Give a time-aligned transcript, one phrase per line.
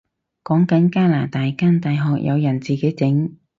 [0.43, 3.37] 講緊加拿大間大學有人自己整